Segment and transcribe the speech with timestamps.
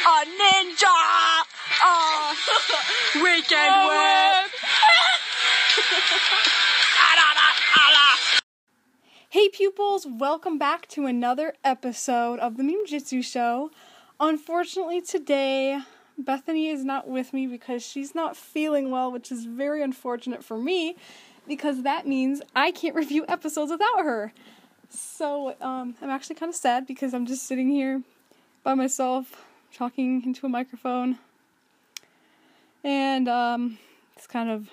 [0.00, 0.86] a ninja,
[1.84, 2.34] a
[3.22, 4.50] weekend whip.
[9.28, 13.70] Hey pupils, welcome back to another episode of the Meme Jitsu Show.
[14.18, 15.80] Unfortunately, today
[16.18, 20.58] Bethany is not with me because she's not feeling well, which is very unfortunate for
[20.58, 20.96] me
[21.46, 24.32] because that means I can't review episodes without her.
[24.88, 28.02] So, um, I'm actually kind of sad because I'm just sitting here
[28.64, 31.18] by myself talking into a microphone.
[32.82, 33.78] And, um,
[34.16, 34.70] it's kind of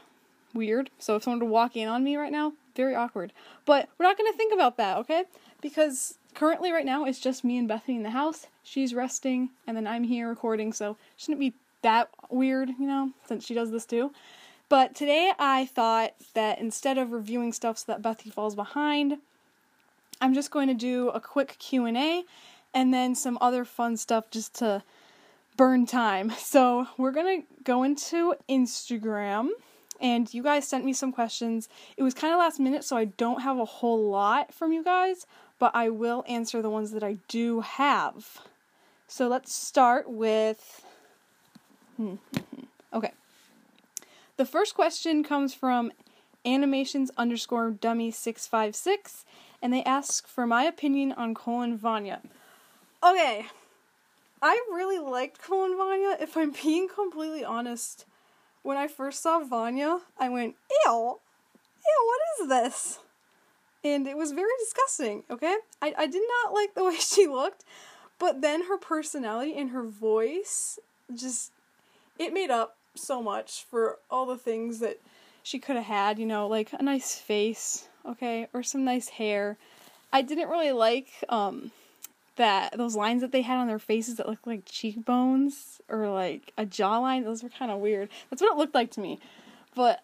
[0.54, 0.90] weird.
[1.00, 3.34] So if someone were to walk in on me right now, very awkward.
[3.66, 5.24] But we're not going to think about that, okay?
[5.62, 8.48] Because currently, right now, it's just me and Bethany in the house.
[8.64, 13.46] She's resting, and then I'm here recording, so shouldn't be that weird, you know, since
[13.46, 14.12] she does this too.
[14.70, 19.18] But today, I thought that instead of reviewing stuff so that Bethany falls behind,
[20.20, 22.24] I'm just going to do a quick Q&A
[22.74, 24.84] and then some other fun stuff just to
[25.56, 26.32] burn time.
[26.38, 29.50] So, we're to go into Instagram
[30.00, 31.70] and you guys sent me some questions.
[31.98, 34.84] It was kind of last minute, so I don't have a whole lot from you
[34.84, 35.26] guys,
[35.60, 38.40] but I will answer the ones that I do have.
[39.08, 40.86] So let's start with.
[41.96, 42.64] Hmm, hmm, hmm.
[42.94, 43.12] Okay.
[44.38, 45.92] The first question comes from
[46.46, 49.26] animations underscore dummy 656,
[49.62, 52.22] and they ask for my opinion on Cole and Vania.
[53.08, 53.46] Okay.
[54.42, 56.18] I really liked Cole and Vania.
[56.20, 58.06] If I'm being completely honest,
[58.64, 60.56] when I first saw Vania, I went,
[60.86, 61.20] ew,
[61.86, 63.00] ew, what is this?
[63.84, 65.56] And it was very disgusting, okay?
[65.82, 67.64] I, I did not like the way she looked,
[68.20, 70.78] but then her personality and her voice
[71.16, 71.54] just,
[72.20, 75.00] it made up so much for all the things that
[75.44, 79.58] she could have had, you know, like a nice face, okay, or some nice hair.
[80.12, 81.72] I didn't really like, um,
[82.38, 86.54] that those lines that they had on their faces that looked like cheekbones or like
[86.58, 88.10] a jawline those were kind of weird.
[88.30, 89.20] That's what it looked like to me.
[89.76, 90.02] But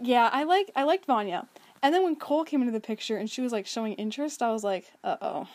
[0.00, 1.46] yeah i like i liked vania.
[1.82, 4.52] And then when cole came into the picture and she was like showing interest i
[4.52, 5.48] was like uh-oh.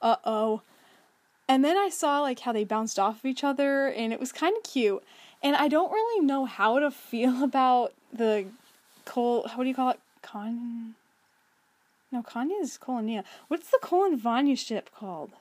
[0.00, 0.62] Uh-oh.
[1.48, 4.32] And then i saw like how they bounced off of each other and it was
[4.32, 5.02] kind of cute.
[5.42, 8.46] And i don't really know how to feel about the
[9.04, 10.00] cole what do you call it?
[10.22, 10.94] Con
[12.12, 13.24] no, Kanye is Cole and Nia.
[13.48, 15.32] What's the Cole and Vania ship called?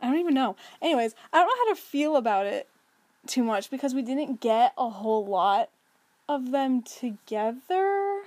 [0.00, 0.56] I don't even know.
[0.80, 2.68] Anyways, I don't know how to feel about it
[3.26, 5.68] too much because we didn't get a whole lot
[6.28, 8.22] of them together.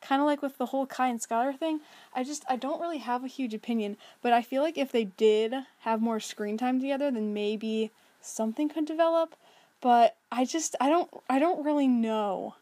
[0.00, 1.80] Kind of like with the whole Kai and Skylor thing.
[2.14, 5.04] I just, I don't really have a huge opinion, but I feel like if they
[5.04, 7.90] did have more screen time together, then maybe
[8.20, 9.36] something could develop.
[9.80, 12.54] But I just, I don't, I don't really know,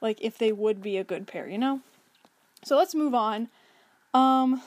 [0.00, 1.80] like, if they would be a good pair, you know?
[2.64, 3.48] So let's move on.
[4.14, 4.62] Um,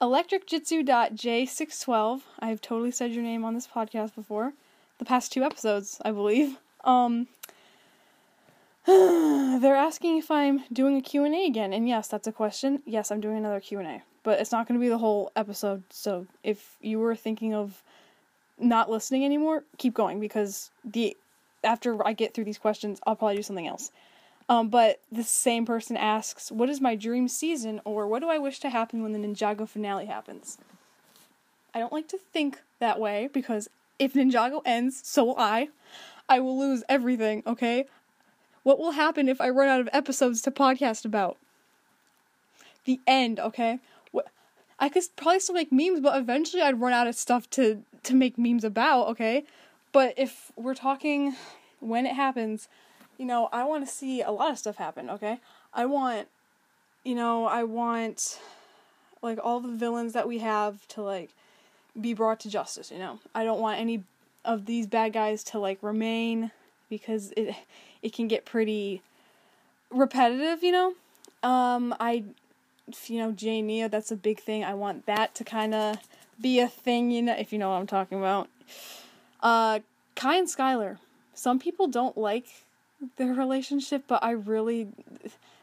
[0.00, 2.20] electricjitsu.j612.
[2.38, 4.52] I've totally said your name on this podcast before.
[4.98, 6.56] The past two episodes, I believe.
[6.84, 7.26] Um,
[8.86, 11.72] they're asking if I'm doing a Q&A again.
[11.72, 12.80] And yes, that's a question.
[12.86, 14.02] Yes, I'm doing another Q&A.
[14.22, 15.82] But it's not going to be the whole episode.
[15.90, 17.82] So if you were thinking of
[18.58, 21.16] not listening anymore, keep going because the
[21.64, 23.90] after I get through these questions, I'll probably do something else.
[24.48, 28.38] Um, but the same person asks, What is my dream season, or what do I
[28.38, 30.58] wish to happen when the Ninjago finale happens?
[31.74, 33.68] I don't like to think that way because
[33.98, 35.68] if Ninjago ends, so will I.
[36.28, 37.86] I will lose everything, okay?
[38.62, 41.36] What will happen if I run out of episodes to podcast about?
[42.84, 43.80] The end, okay?
[44.78, 48.14] I could probably still make memes, but eventually I'd run out of stuff to to
[48.14, 49.44] make memes about, okay?
[49.92, 51.36] But if we're talking
[51.80, 52.68] when it happens,
[53.18, 55.38] you know, I want to see a lot of stuff happen, okay?
[55.72, 56.28] I want,
[57.04, 58.38] you know, I want,
[59.22, 61.30] like, all the villains that we have to, like,
[62.00, 63.20] be brought to justice, you know?
[63.34, 64.02] I don't want any
[64.44, 66.50] of these bad guys to, like, remain
[66.88, 67.54] because it,
[68.02, 69.02] it can get pretty
[69.90, 70.94] repetitive, you know?
[71.42, 72.24] Um, I,
[73.06, 74.64] you know, Jay Nia, that's a big thing.
[74.64, 75.98] I want that to kind of
[76.40, 78.48] be a thing, you know, if you know what I'm talking about.
[79.42, 79.80] Uh,
[80.16, 80.98] Kai and Skylor.
[81.34, 82.63] Some people don't like
[83.16, 84.88] their relationship, but I really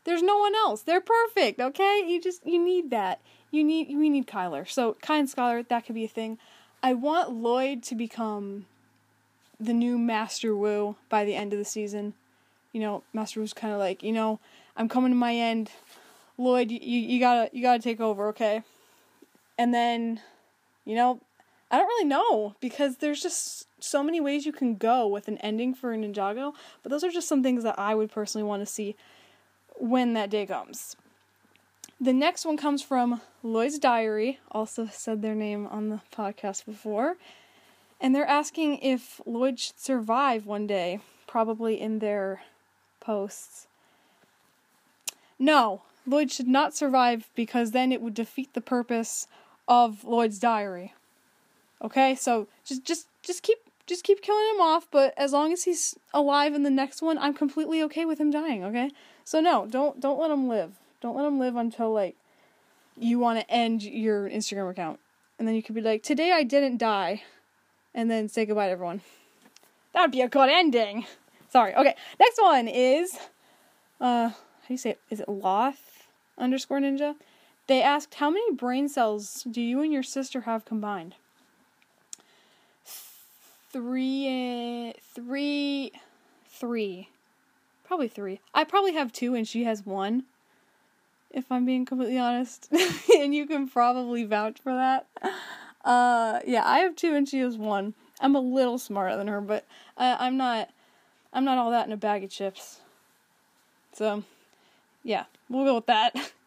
[0.03, 0.81] there's no one else.
[0.81, 2.03] They're perfect, okay?
[2.07, 3.21] You just you need that.
[3.51, 4.67] You need we need Kyler.
[4.67, 6.37] So Kai and that could be a thing.
[6.83, 8.65] I want Lloyd to become
[9.59, 12.13] the new Master Wu by the end of the season.
[12.71, 14.39] You know, Master Wu's kind of like, you know,
[14.75, 15.71] I'm coming to my end.
[16.37, 18.63] Lloyd, you you gotta you gotta take over, okay?
[19.57, 20.21] And then,
[20.85, 21.19] you know,
[21.69, 25.37] I don't really know because there's just so many ways you can go with an
[25.39, 28.65] ending for Ninjago, but those are just some things that I would personally want to
[28.65, 28.95] see
[29.77, 30.95] when that day comes.
[31.99, 37.17] The next one comes from Lloyd's Diary, also said their name on the podcast before.
[37.99, 42.41] And they're asking if Lloyd should survive one day, probably in their
[42.99, 43.67] posts.
[45.37, 49.27] No, Lloyd should not survive because then it would defeat the purpose
[49.67, 50.93] of Lloyd's diary.
[51.81, 55.63] Okay, so just just just keep just keep killing him off, but as long as
[55.63, 58.91] he's alive in the next one, I'm completely okay with him dying, okay?
[59.23, 60.73] So no, don't don't let him live.
[61.01, 62.15] Don't let him live until like
[62.97, 64.99] you want to end your Instagram account.
[65.39, 67.23] And then you could be like, "Today I didn't die."
[67.93, 69.01] And then say goodbye to everyone.
[69.93, 71.05] That would be a good ending.
[71.49, 71.75] Sorry.
[71.75, 71.95] Okay.
[72.19, 73.17] Next one is
[73.99, 74.99] uh how do you say it?
[75.09, 76.07] Is it Loth
[76.37, 77.15] underscore ninja?
[77.67, 81.15] They asked how many brain cells do you and your sister have combined?
[83.71, 85.91] Three, three,
[86.45, 87.09] three,
[87.85, 88.41] probably three.
[88.53, 90.23] I probably have two, and she has one.
[91.29, 92.69] If I'm being completely honest,
[93.17, 95.07] and you can probably vouch for that.
[95.85, 97.93] Uh, yeah, I have two, and she has one.
[98.19, 99.65] I'm a little smarter than her, but
[99.97, 100.69] I'm not.
[101.31, 102.81] I'm not all that in a bag of chips.
[103.93, 104.23] So,
[105.03, 106.15] yeah, we'll go with that.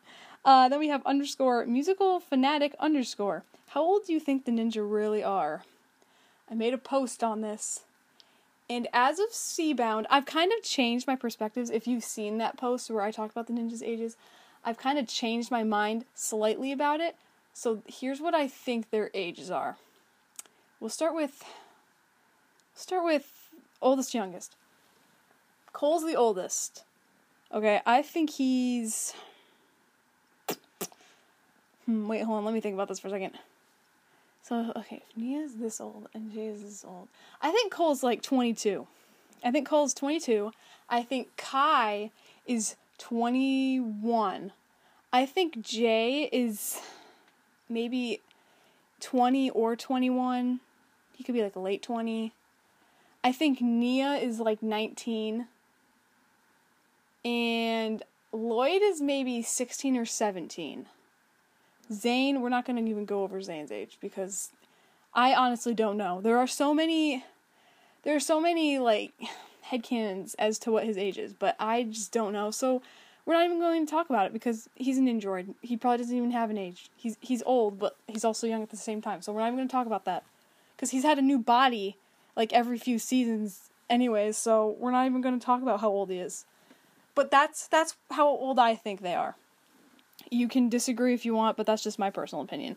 [0.47, 3.45] Uh, then we have underscore musical fanatic underscore.
[3.69, 5.63] How old do you think the ninja really are?
[6.55, 7.81] I made a post on this.
[8.71, 11.69] And as of Seabound, I've kind of changed my perspectives.
[11.69, 14.17] If you've seen that post where I talked about the ninja's ages,
[14.65, 17.17] I've kind of changed my mind slightly about it.
[17.53, 19.77] So here's what I think their ages are.
[20.79, 21.43] We'll start with
[22.73, 23.51] start with
[23.83, 24.55] oldest youngest.
[25.73, 26.85] Cole's the oldest.
[27.53, 29.13] Okay, I think he's
[31.87, 32.45] Hmm, wait, hold on.
[32.45, 33.33] Let me think about this for a second.
[34.47, 37.09] So, okay, if Nia's this old and Jay is this old,
[37.41, 38.87] I think Cole's like 22.
[39.43, 40.53] I think Cole's 22.
[40.87, 42.11] I think Kai
[42.47, 44.53] is 21.
[45.15, 46.79] I think Jay is
[47.71, 48.21] maybe
[49.01, 50.61] 20 or 21.
[51.15, 52.35] He could be like late 20.
[53.23, 55.47] I think Nia is like 19.
[57.25, 60.85] And Lloyd is maybe 16 or 17.
[61.93, 64.51] Zane, we're not going to even go over Zane's age because
[65.15, 66.21] I honestly don't know.
[66.21, 67.25] There are so many
[68.03, 69.13] there are so many like
[69.71, 72.51] headcanons as to what his age is, but I just don't know.
[72.51, 72.83] So
[73.27, 75.55] we're not even going to talk about it because he's an android.
[75.63, 76.91] He probably doesn't even have an age.
[76.97, 79.23] He's he's old, but he's also young at the same time.
[79.23, 80.25] So we're not even going to talk about that
[80.77, 81.97] because he's had a new body
[82.37, 84.37] like every few seasons anyways.
[84.37, 86.45] So we're not even going to talk about how old he is.
[87.15, 89.37] But that's that's how old I think they are.
[90.35, 92.77] You can disagree if you want, but that's just my personal opinion.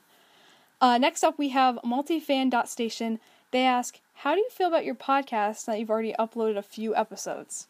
[0.79, 3.19] Uh, next up, we have multifan.station.
[3.51, 6.95] They ask, How do you feel about your podcast that you've already uploaded a few
[6.95, 7.67] episodes?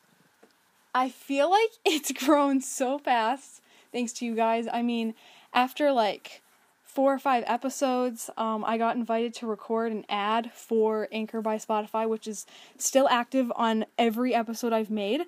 [0.94, 3.62] I feel like it's grown so fast
[3.92, 4.68] thanks to you guys.
[4.72, 5.14] I mean,
[5.54, 6.42] after like
[6.84, 11.58] four or five episodes, um, I got invited to record an ad for Anchor by
[11.58, 12.46] Spotify, which is
[12.78, 15.22] still active on every episode I've made.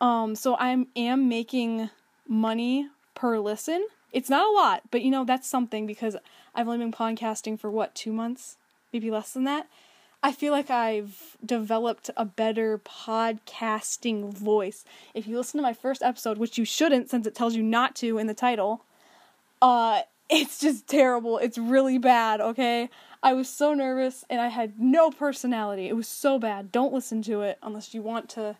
[0.00, 1.90] Um, so I am making
[2.28, 3.86] money per listen.
[4.12, 6.16] It's not a lot, but you know, that's something because
[6.54, 8.56] I've only been podcasting for what, two months?
[8.92, 9.66] Maybe less than that.
[10.22, 14.84] I feel like I've developed a better podcasting voice.
[15.14, 17.94] If you listen to my first episode, which you shouldn't since it tells you not
[17.96, 18.82] to in the title,
[19.60, 21.38] uh, it's just terrible.
[21.38, 22.88] It's really bad, okay?
[23.22, 25.88] I was so nervous and I had no personality.
[25.88, 26.72] It was so bad.
[26.72, 28.56] Don't listen to it unless you want to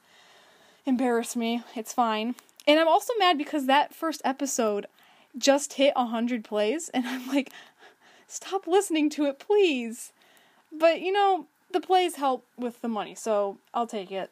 [0.84, 1.62] embarrass me.
[1.74, 2.34] It's fine.
[2.66, 4.86] And I'm also mad because that first episode
[5.36, 7.50] just hit 100 plays, and I'm like,
[8.26, 10.12] stop listening to it, please.
[10.72, 14.30] But, you know, the plays help with the money, so I'll take it.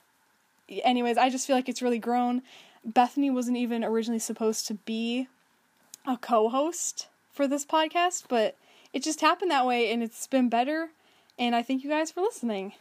[0.69, 2.43] Anyways, I just feel like it's really grown.
[2.85, 5.29] Bethany wasn't even originally supposed to be
[6.07, 8.57] a co host for this podcast, but
[8.93, 10.91] it just happened that way, and it's been better.
[11.39, 12.75] And I thank you guys for listening.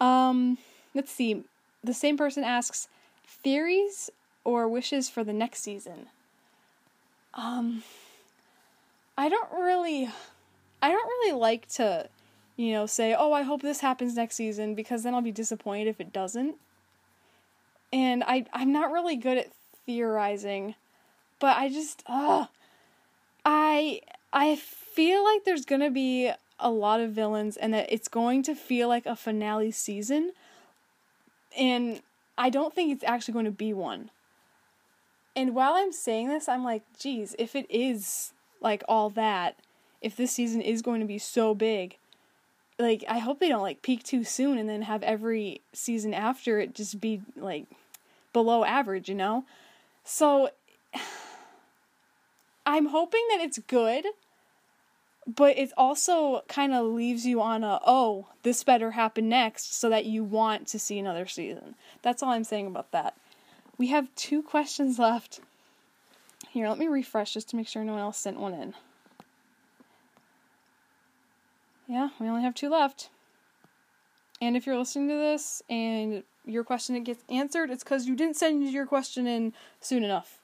[0.00, 0.58] Um,
[0.94, 1.44] let's see.
[1.84, 2.88] The same person asks
[3.26, 4.10] theories
[4.44, 6.06] or wishes for the next season?
[7.34, 7.82] Um
[9.16, 10.08] I don't really
[10.80, 12.08] I don't really like to
[12.56, 15.88] you know say, "Oh, I hope this happens next season" because then I'll be disappointed
[15.88, 16.56] if it doesn't.
[17.92, 19.52] And I I'm not really good at
[19.86, 20.74] theorizing,
[21.38, 22.46] but I just uh
[23.44, 24.00] I
[24.32, 28.42] I feel like there's going to be a lot of villains and that it's going
[28.44, 30.32] to feel like a finale season.
[31.58, 32.00] And
[32.38, 34.10] I don't think it's actually going to be one.
[35.34, 39.56] And while I'm saying this, I'm like, geez, if it is like all that,
[40.00, 41.96] if this season is going to be so big,
[42.78, 46.58] like I hope they don't like peak too soon and then have every season after
[46.58, 47.66] it just be like
[48.32, 49.44] below average, you know?
[50.04, 50.50] So
[52.66, 54.04] I'm hoping that it's good,
[55.26, 59.88] but it also kind of leaves you on a oh, this better happen next so
[59.88, 61.74] that you want to see another season.
[62.02, 63.16] That's all I'm saying about that.
[63.82, 65.40] We have two questions left.
[66.50, 68.74] Here, let me refresh just to make sure no one else sent one in.
[71.88, 73.10] Yeah, we only have two left.
[74.40, 78.36] And if you're listening to this and your question gets answered, it's because you didn't
[78.36, 80.38] send your question in soon enough.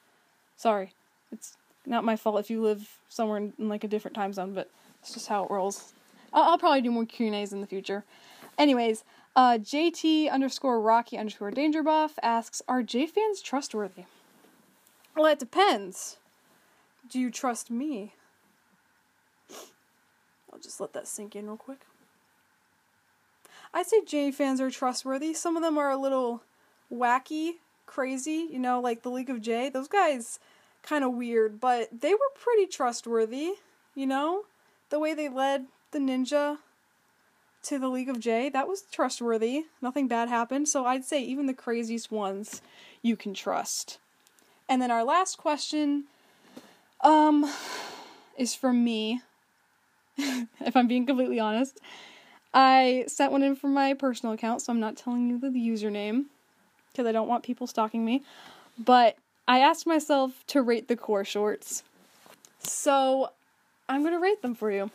[0.57, 0.91] Sorry.
[1.31, 4.53] It's not my fault if you live somewhere in, in like a different time zone,
[4.53, 4.69] but
[5.01, 5.93] it's just how it rolls.
[6.33, 8.03] I'll, I'll probably do more Q&As in the future.
[8.59, 9.05] Anyways,
[9.37, 14.05] uh, JT underscore Rocky underscore Danger Buff asks, are Jay fans trustworthy?
[15.17, 16.19] Well, it depends.
[17.09, 18.15] Do you trust me?
[20.53, 21.81] I'll just let that sink in real quick.
[23.73, 25.35] I'd say Jay fans are trustworthy.
[25.35, 26.43] Some of them are a little
[26.93, 27.55] wacky,
[27.87, 29.69] crazy, you know, like the League of Jay.
[29.69, 30.39] Those guys
[30.83, 33.55] kind of weird, but they were pretty trustworthy,
[33.95, 34.43] you know?
[34.91, 36.59] The way they led the ninja
[37.65, 39.65] to the League of Jay, that was trustworthy.
[39.83, 40.69] Nothing bad happened.
[40.69, 42.63] So I'd say even the craziest ones
[43.03, 43.99] you can trust.
[44.69, 46.05] And then our last question
[47.03, 47.51] um
[48.37, 49.23] is from me.
[50.19, 51.79] if I'm being completely honest.
[52.53, 56.25] I sent one in from my personal account, so I'm not telling you the username
[56.91, 58.23] because I don't want people stalking me.
[58.79, 61.83] But I asked myself to rate the core shorts.
[62.59, 63.31] So
[63.89, 64.91] I'm going to rate them for you.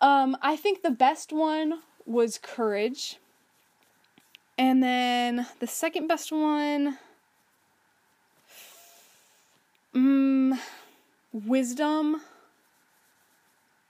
[0.00, 3.18] Um, I think the best one was Courage.
[4.58, 6.98] And then the second best one,
[9.94, 10.58] um,
[11.32, 12.22] Wisdom.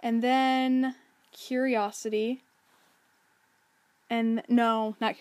[0.00, 0.94] And then
[1.32, 2.42] Curiosity.
[4.08, 5.16] And no, not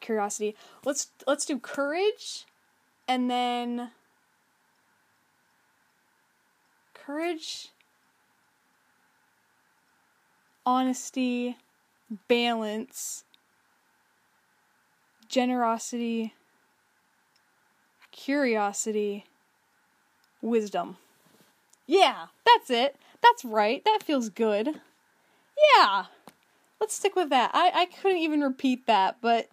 [0.00, 0.54] Curiosity.
[0.84, 2.44] Let's let's do Courage
[3.08, 3.90] and then
[6.94, 7.70] Courage
[10.68, 11.56] honesty,
[12.28, 13.24] balance,
[15.26, 16.34] generosity,
[18.12, 19.24] curiosity,
[20.42, 20.98] wisdom.
[21.86, 22.96] Yeah, that's it.
[23.22, 23.82] That's right.
[23.86, 24.78] That feels good.
[25.78, 26.04] Yeah.
[26.78, 27.50] Let's stick with that.
[27.54, 29.48] I, I couldn't even repeat that, but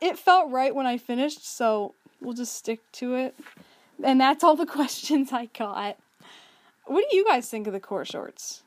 [0.00, 3.36] it felt right when I finished, so we'll just stick to it.
[4.02, 5.96] And that's all the questions I got.
[6.86, 8.64] What do you guys think of the core shorts?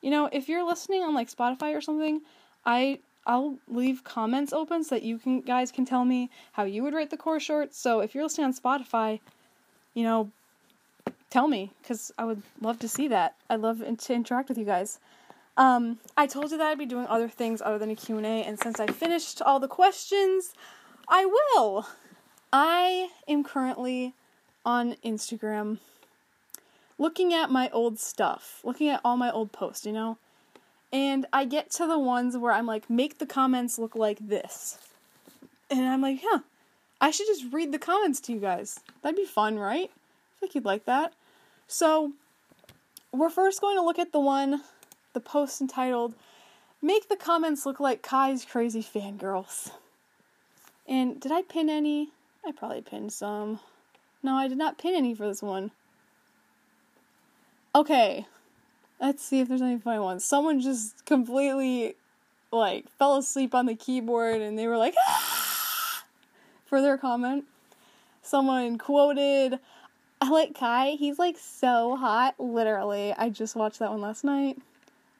[0.00, 2.22] You know, if you're listening on like Spotify or something,
[2.64, 6.82] I I'll leave comments open so that you can guys can tell me how you
[6.82, 7.74] would rate the core short.
[7.74, 9.20] So if you're listening on Spotify,
[9.94, 10.30] you know,
[11.30, 13.34] tell me because I would love to see that.
[13.50, 14.98] I'd love to interact with you guys.
[15.58, 18.60] Um, I told you that I'd be doing other things other than a Q&A, and
[18.60, 20.54] since I finished all the questions,
[21.08, 21.84] I will.
[22.52, 24.14] I am currently
[24.64, 25.78] on Instagram
[26.98, 30.18] looking at my old stuff, looking at all my old posts, you know?
[30.92, 34.78] And I get to the ones where I'm like, make the comments look like this.
[35.70, 36.40] And I'm like, huh,
[37.00, 38.80] I should just read the comments to you guys.
[39.02, 39.90] That'd be fun, right?
[39.90, 41.12] I think you'd like that.
[41.66, 42.12] So,
[43.12, 44.62] we're first going to look at the one,
[45.12, 46.14] the post entitled,
[46.80, 49.70] Make the Comments Look Like Kai's Crazy Fangirls.
[50.86, 52.10] And did I pin any?
[52.46, 53.60] I probably pinned some.
[54.22, 55.70] No, I did not pin any for this one.
[57.74, 58.26] Okay,
[59.00, 60.24] let's see if there's any funny ones.
[60.24, 61.94] Someone just completely,
[62.50, 66.04] like, fell asleep on the keyboard and they were like, ah!
[66.68, 67.44] for their comment.
[68.22, 69.58] Someone quoted,
[70.20, 72.34] I like Kai, he's like so hot.
[72.38, 74.58] Literally, I just watched that one last night.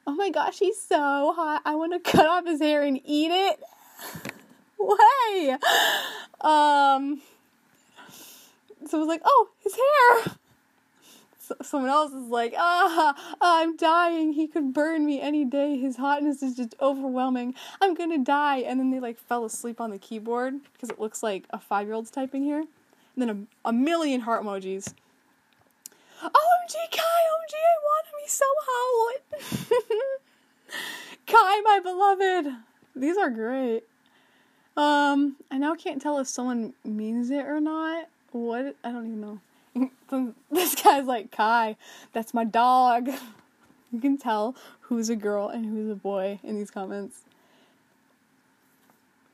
[0.05, 1.61] Oh my gosh, he's so hot.
[1.65, 3.59] I want to cut off his hair and eat it.
[4.79, 5.51] Way.
[6.41, 7.21] Um,
[8.87, 10.35] so I was like, oh, his hair
[11.61, 14.33] someone else is like, ah, I'm dying.
[14.33, 15.77] He could burn me any day.
[15.77, 17.55] His hotness is just overwhelming.
[17.81, 18.57] I'm gonna die.
[18.57, 21.87] And then they like fell asleep on the keyboard because it looks like a five
[21.87, 22.59] year old's typing here.
[22.59, 22.67] And
[23.17, 23.29] then
[23.65, 24.93] a, a million heart emojis.
[26.21, 28.19] OMG, Kai, OMG, I want him.
[28.21, 29.21] He's so hot.
[31.27, 32.55] Kai, my beloved.
[32.95, 33.83] These are great.
[34.75, 38.07] Um, I now can't tell if someone means it or not.
[38.31, 38.75] What?
[38.83, 39.39] I don't even know.
[40.51, 41.75] this guy's like, Kai,
[42.13, 43.09] that's my dog.
[43.91, 47.23] You can tell who's a girl and who's a boy in these comments.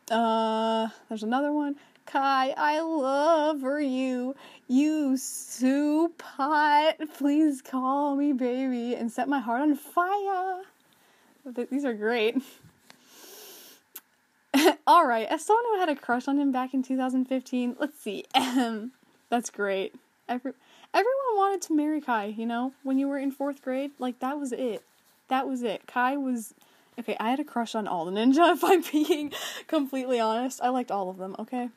[0.09, 1.75] Uh, there's another one.
[2.05, 4.35] Kai, I love you.
[4.67, 6.95] You soup hot.
[7.17, 10.61] Please call me baby and set my heart on fire.
[11.69, 12.37] These are great.
[14.87, 18.23] All right, as someone who had a crush on him back in 2015, let's see.
[19.29, 19.93] That's great.
[20.27, 20.53] Every
[20.94, 22.74] everyone wanted to marry Kai, you know?
[22.84, 24.84] When you were in fourth grade, like that was it.
[25.27, 25.88] That was it.
[25.88, 26.53] Kai was
[27.00, 29.32] okay, I had a crush on all the ninja, if I'm being
[29.67, 30.62] completely honest.
[30.62, 31.70] I liked all of them, okay?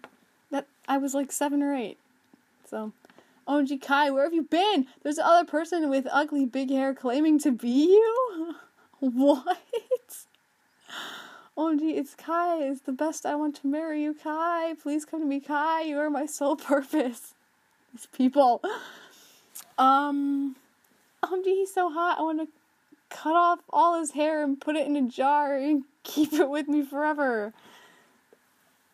[0.50, 1.98] That I was like seven or eight.
[2.68, 2.92] So
[3.46, 4.86] OMG Kai, where have you been?
[5.02, 8.54] There's another person with ugly big hair claiming to be you?
[9.00, 9.58] what?
[11.56, 12.62] OMG, it's Kai.
[12.62, 13.26] It's the best.
[13.26, 14.74] I want to marry you, Kai.
[14.80, 15.82] Please come to me, Kai.
[15.82, 17.34] You are my sole purpose.
[17.98, 18.62] These people.
[19.76, 20.54] Um,
[21.24, 22.20] OMG, he's so hot.
[22.20, 22.46] I want to
[23.08, 26.68] cut off all his hair and put it in a jar and keep it with
[26.68, 27.52] me forever.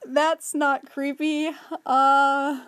[0.07, 1.49] That's not creepy.
[1.85, 2.61] Uh,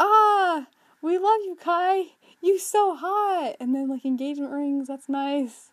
[0.00, 0.66] ah,
[1.00, 2.06] we love you, Kai.
[2.40, 3.54] You so hot.
[3.60, 4.88] And then like engagement rings.
[4.88, 5.70] That's nice.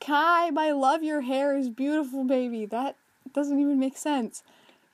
[0.00, 2.64] Kai, I love your hair is beautiful, baby.
[2.64, 2.94] That
[3.32, 4.44] doesn't even make sense.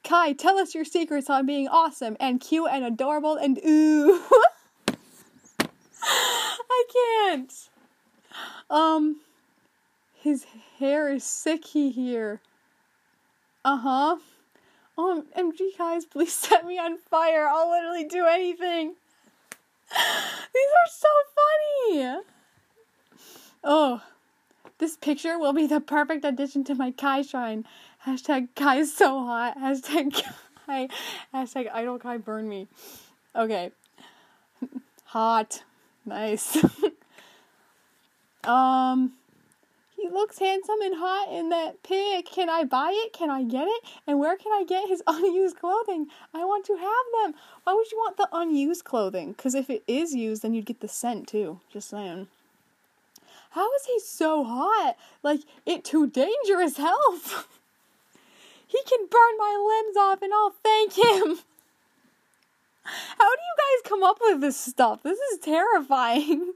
[0.04, 4.20] Kai, tell us your secrets on being awesome and cute and adorable and ooh.
[6.02, 7.52] I can't.
[8.68, 9.20] Um,
[10.20, 10.44] his
[10.78, 12.40] hair is sicky here.
[13.64, 14.16] Uh huh.
[14.96, 17.48] Um, MG guys, please set me on fire.
[17.48, 18.94] I'll literally do anything.
[19.90, 22.20] These are so funny.
[23.62, 24.02] Oh,
[24.78, 27.64] this picture will be the perfect addition to my Kai shrine.
[28.06, 29.58] Hashtag Kai is so hot.
[29.58, 30.22] Hashtag
[30.66, 30.88] Kai.
[31.32, 32.68] Hashtag idol Kai burn me.
[33.34, 33.72] Okay.
[35.04, 35.62] Hot.
[36.04, 36.58] Nice.
[38.44, 39.12] um
[39.96, 42.26] he looks handsome and hot in that pic.
[42.26, 43.14] Can I buy it?
[43.14, 43.84] Can I get it?
[44.06, 46.08] And where can I get his unused clothing?
[46.34, 47.34] I want to have them.
[47.62, 49.32] Why would you want the unused clothing?
[49.32, 51.60] Because if it is used, then you'd get the scent too.
[51.72, 52.26] Just saying.
[53.52, 54.96] How is he so hot?
[55.22, 57.48] Like, it too dangerous health.
[58.74, 61.38] He can burn my limbs off and I'll thank him.
[62.84, 65.02] How do you guys come up with this stuff?
[65.04, 66.54] This is terrifying.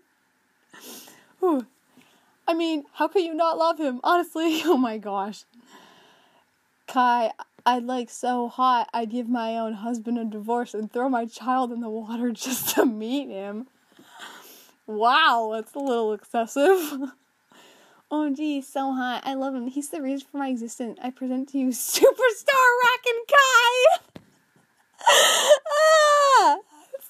[1.42, 4.00] I mean, how could you not love him?
[4.02, 5.44] Honestly, oh my gosh.
[6.88, 7.30] Kai,
[7.64, 11.70] I'd like so hot, I'd give my own husband a divorce and throw my child
[11.70, 13.68] in the water just to meet him.
[14.86, 17.12] Wow, that's a little excessive.
[18.10, 19.22] oh, gee, so hot.
[19.24, 19.66] I love him.
[19.66, 20.98] He's the reason for my existence.
[21.02, 23.98] I present to you Superstar Rackin' Kai!
[25.70, 26.58] ah!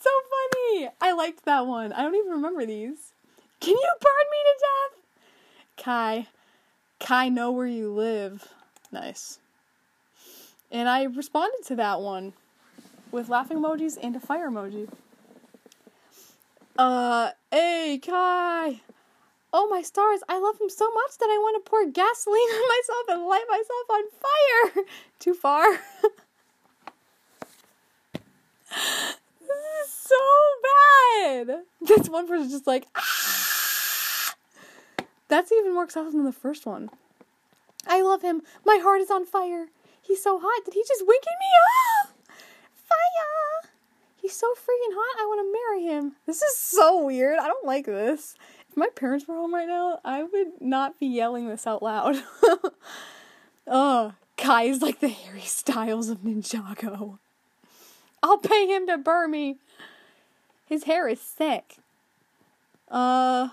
[0.00, 0.88] So funny.
[1.00, 1.92] I liked that one.
[1.92, 3.12] I don't even remember these.
[3.60, 5.84] Can you burn me to death?
[5.84, 6.26] Kai.
[7.00, 8.48] Kai, know where you live.
[8.92, 9.38] Nice.
[10.70, 12.34] And I responded to that one
[13.10, 14.88] with laughing emojis and a fire emoji.
[16.76, 18.80] Uh, hey, Kai.
[19.52, 22.68] Oh, my stars, I love him so much that I want to pour gasoline on
[22.68, 24.02] myself and light myself on
[24.74, 24.84] fire.
[25.18, 25.80] Too far.
[29.40, 30.16] this is so
[31.14, 31.62] bad.
[31.80, 34.34] This one person just like, ah!
[35.28, 36.90] That's even more excessive than the first one.
[37.86, 38.42] I love him.
[38.66, 39.68] My heart is on fire.
[40.02, 40.64] He's so hot.
[40.64, 41.46] Did he just wink at me?
[41.56, 42.10] Ah!
[42.88, 43.70] Fire!
[44.20, 45.22] He's so freaking hot.
[45.22, 46.16] I want to marry him.
[46.26, 47.38] This is so weird.
[47.38, 48.36] I don't like this.
[48.78, 52.22] My parents were home right now, I would not be yelling this out loud.
[53.66, 57.18] oh, is like the Harry Styles of Ninjago.
[58.22, 59.56] I'll pay him to burn me.
[60.66, 61.78] His hair is thick.
[62.88, 63.48] Uh.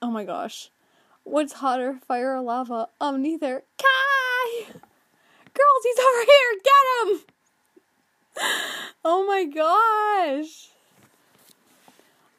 [0.00, 0.70] Oh my gosh.
[1.24, 2.88] What's hotter, fire or lava?
[3.02, 3.64] Um, neither.
[3.76, 4.64] Kai!
[4.72, 6.60] Girls, he's over here!
[6.64, 7.20] Get him!
[9.04, 10.69] oh my gosh.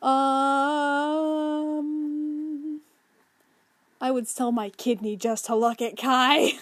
[0.02, 0.12] Um,
[4.00, 6.54] I would sell my kidney just to look at Kai.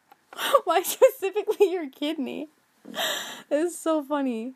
[0.64, 2.48] Why specifically your kidney?
[3.50, 4.52] It's so funny.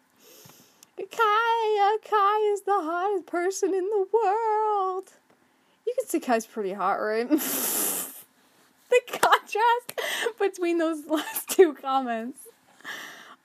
[0.99, 5.13] Kai, uh, Kai is the hottest person in the world.
[5.87, 7.29] You can see Kai's pretty hot, right?
[7.31, 10.01] the contrast
[10.39, 12.41] between those last two comments.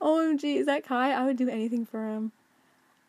[0.00, 1.12] OMG, is that Kai?
[1.12, 2.32] I would do anything for him.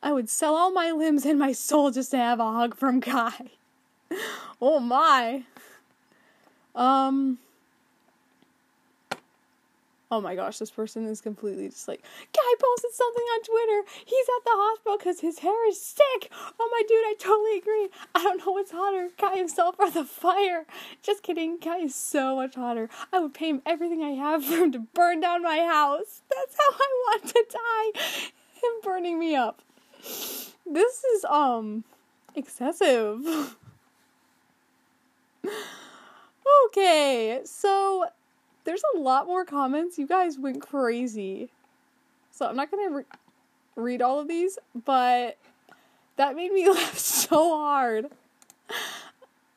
[0.05, 3.01] I would sell all my limbs and my soul just to have a hug from
[3.01, 3.49] Kai.
[4.61, 5.45] oh my.
[6.75, 7.39] Um.
[10.11, 13.89] Oh my gosh, this person is completely just like, Guy posted something on Twitter.
[14.05, 16.31] He's at the hospital because his hair is sick.
[16.59, 17.89] Oh my dude, I totally agree.
[18.13, 20.67] I don't know what's hotter, Guy himself or the fire.
[21.01, 22.91] Just kidding, Guy is so much hotter.
[23.11, 26.21] I would pay him everything I have for him to burn down my house.
[26.29, 27.99] That's how I want to die.
[28.53, 29.63] Him burning me up.
[30.65, 31.83] This is, um,
[32.35, 33.55] excessive.
[36.67, 38.05] okay, so
[38.63, 39.97] there's a lot more comments.
[39.97, 41.49] You guys went crazy.
[42.31, 42.89] So I'm not gonna.
[42.89, 43.03] Re-
[43.75, 45.37] read all of these, but
[46.15, 48.07] that made me laugh so hard.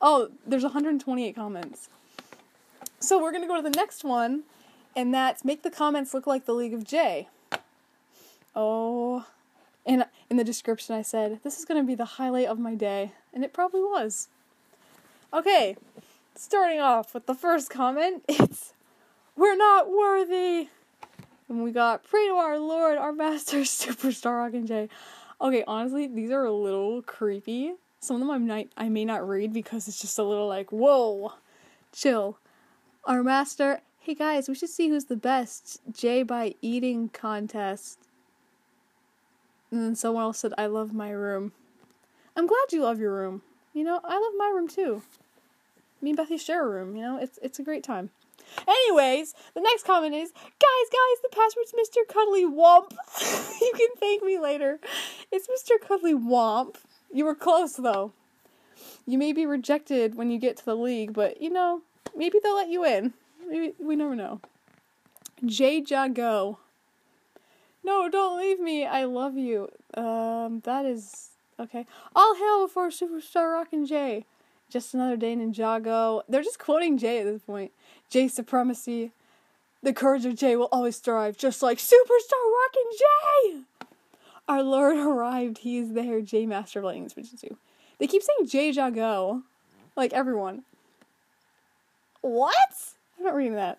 [0.01, 1.89] Oh, there's 128 comments.
[3.01, 4.43] So we're gonna go to the next one,
[4.95, 7.29] and that's make the comments look like the League of Jay.
[8.55, 9.25] Oh,
[9.89, 13.13] and in the description I said this is gonna be the highlight of my day,
[13.33, 14.29] and it probably was.
[15.33, 15.77] Okay,
[16.37, 18.75] starting off with the first comment, it's
[19.37, 20.69] we're not worthy.
[21.49, 24.89] And we got pray to our Lord, our Master, Superstar Rock and J.
[25.41, 27.75] Okay, honestly, these are a little creepy.
[28.01, 30.71] Some of them I might I may not read because it's just a little like,
[30.71, 31.33] whoa,
[31.93, 32.39] chill.
[33.05, 35.81] Our master, hey guys, we should see who's the best.
[35.91, 38.08] J by eating contest.
[39.71, 41.53] And then someone else said, I love my room.
[42.37, 43.43] I'm glad you love your room.
[43.75, 45.03] You know, I love my room too.
[46.01, 48.11] Me and Bethy share a room, you know, it's it's a great time.
[48.67, 52.07] Anyways, the next comment is, guys, guys, the password's Mr.
[52.09, 52.93] Cuddly Womp.
[53.61, 54.79] you can thank me later.
[55.31, 55.79] It's Mr.
[55.81, 56.77] Cuddly Womp.
[57.13, 58.13] You were close though.
[59.07, 61.83] You may be rejected when you get to the league, but you know,
[62.17, 63.15] maybe they'll let you in.
[63.49, 64.41] Maybe we never know.
[65.45, 66.59] J Jago.
[67.85, 68.85] No, don't leave me.
[68.85, 69.69] I love you.
[69.95, 71.87] Um, that is okay.
[72.15, 74.25] All hail for Superstar Rockin' Jay.
[74.71, 76.23] Just another day in Ninjago.
[76.29, 77.73] They're just quoting Jay at this point.
[78.11, 79.13] Jay supremacy.
[79.83, 83.61] The courage of Jay will always thrive, just like Superstar Rockin' Jay.
[84.49, 85.59] Our Lord arrived.
[85.59, 86.21] He is there.
[86.21, 87.57] J Master of Lightning Switches too.
[87.99, 89.43] They keep saying J Jago,
[89.97, 90.65] like everyone.
[92.21, 92.55] What?
[93.19, 93.79] I'm not reading that.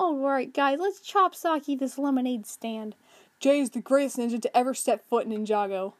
[0.00, 2.94] Alright, guys, let's chop Saki this lemonade stand.
[3.38, 5.92] Jay is the greatest ninja to ever step foot in Ninjago.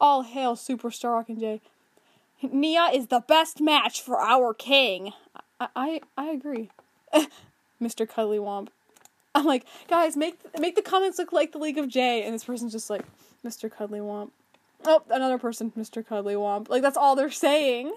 [0.00, 1.60] All hail Superstar Rockin' Jay.
[2.40, 5.14] Nia is the best match for our king.
[5.58, 6.70] I I, I agree.
[7.82, 8.08] Mr.
[8.08, 8.68] Cuddly Womp.
[9.34, 12.44] I'm like, guys, make make the comments look like the League of Jay, and this
[12.44, 13.04] person's just like,
[13.44, 13.68] Mr.
[13.68, 14.30] Cuddly Womp.
[14.84, 16.06] Oh, another person, Mr.
[16.06, 16.68] Cuddly Womp.
[16.68, 17.92] Like that's all they're saying.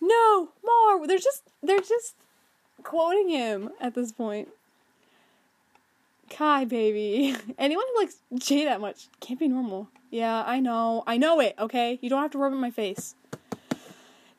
[0.00, 1.06] No, more.
[1.06, 2.16] They're just they're just
[2.84, 4.48] quoting him at this point.
[6.30, 7.34] Kai, baby.
[7.58, 9.88] Anyone who likes Jay that much can't be normal.
[10.10, 11.02] Yeah, I know.
[11.06, 11.98] I know it, okay?
[12.00, 13.16] You don't have to rub it in my face.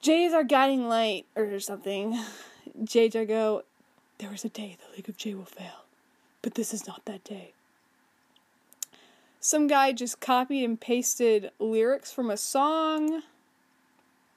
[0.02, 2.18] Jay is our guiding light, or something.
[2.84, 3.64] Jay Jago,
[4.20, 5.86] there is a day the League of Jay will fail,
[6.42, 7.54] but this is not that day.
[9.40, 13.22] Some guy just copied and pasted lyrics from a song.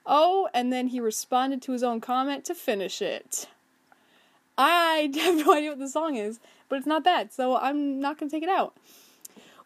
[0.05, 3.49] Oh, and then he responded to his own comment to finish it.
[4.59, 8.19] I have no idea what the song is, but it's not bad, so I'm not
[8.19, 8.77] gonna take it out.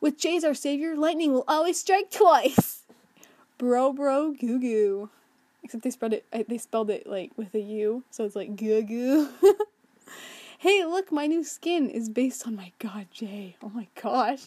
[0.01, 2.83] With Jay's our savior, lightning will always strike twice.
[3.59, 5.09] Bro, bro, goo goo.
[5.63, 6.49] Except they spread it.
[6.49, 9.29] They spelled it like with a U, so it's like goo goo.
[10.59, 13.55] hey, look, my new skin is based on my god Jay.
[13.63, 14.47] Oh my gosh.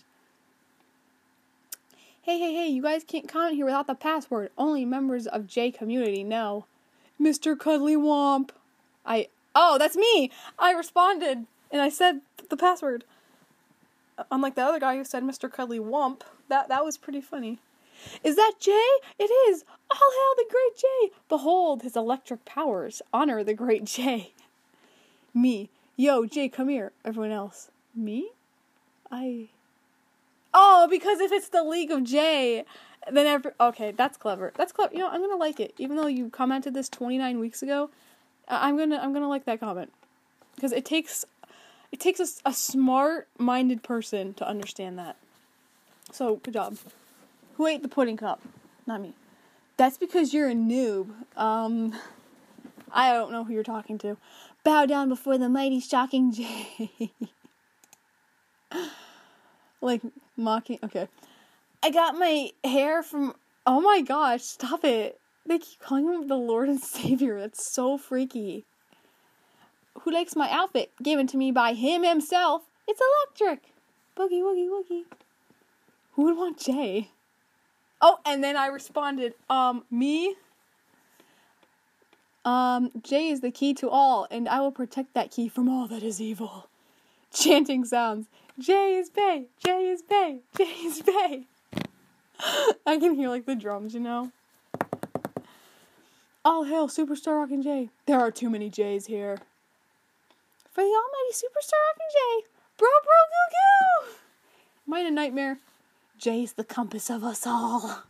[2.23, 2.67] Hey, hey, hey!
[2.67, 4.49] You guys can't comment here without the password.
[4.57, 6.65] Only members of J community know.
[7.21, 7.57] Mr.
[7.57, 8.49] Cuddly Womp.
[9.05, 10.31] I oh, that's me.
[10.59, 13.03] I responded and I said the password.
[14.17, 15.51] Uh, unlike the other guy who said Mr.
[15.51, 17.59] Cuddly Womp, that that was pretty funny.
[18.23, 18.87] Is that Jay?
[19.17, 19.63] It is!
[19.89, 21.15] All hail the great Jay!
[21.29, 23.01] Behold his electric powers.
[23.13, 24.33] Honor the great Jay.
[25.33, 25.69] Me.
[25.97, 26.91] Yo, Jay, come here.
[27.03, 27.71] Everyone else.
[27.95, 28.31] Me?
[29.11, 29.47] I.
[30.53, 32.65] Oh, because if it's the League of Jay,
[33.11, 33.51] then every.
[33.59, 34.51] Okay, that's clever.
[34.55, 34.93] That's clever.
[34.93, 35.73] You know, I'm gonna like it.
[35.77, 37.89] Even though you commented this 29 weeks ago,
[38.47, 39.91] I'm gonna I'm gonna like that comment
[40.55, 41.25] because it takes
[41.91, 45.17] it takes a, a smart minded person to understand that.
[46.11, 46.77] So good job.
[47.57, 48.41] Who ate the pudding cup?
[48.85, 49.13] Not me.
[49.77, 51.09] That's because you're a noob.
[51.35, 51.93] Um,
[52.91, 54.17] I don't know who you're talking to.
[54.63, 57.11] Bow down before the mighty shocking Jay.
[59.81, 60.01] like
[60.37, 60.79] mocking.
[60.83, 61.07] Okay.
[61.83, 63.35] I got my hair from.
[63.67, 64.43] Oh my gosh!
[64.43, 65.19] Stop it.
[65.45, 67.39] They keep calling him the Lord and Savior.
[67.39, 68.65] That's so freaky.
[70.01, 70.91] Who likes my outfit?
[71.01, 72.63] Given to me by him himself.
[72.87, 73.01] It's
[73.39, 73.71] electric.
[74.17, 75.03] Boogie woogie woogie.
[76.13, 77.09] Who would want Jay?
[78.01, 80.35] Oh, and then I responded, um, me?
[82.43, 85.87] Um, Jay is the key to all, and I will protect that key from all
[85.87, 86.67] that is evil.
[87.33, 88.27] Chanting sounds.
[88.59, 91.43] Jay is Bay, Jay is Bay, Jay is Bay.
[92.85, 94.31] I can hear like the drums, you know.
[96.45, 97.89] All hail Superstar Rockin' Jay.
[98.05, 99.39] There are too many Jays here.
[100.69, 102.47] For the almighty Superstar Rockin' Jay.
[102.77, 104.17] Bro, bro, goo goo.
[104.87, 105.57] Am I in a nightmare?
[106.19, 108.03] Jay's the compass of us all.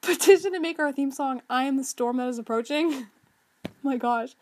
[0.00, 3.08] Petition to make our theme song I Am the Storm That Is Approaching.
[3.82, 4.36] My gosh.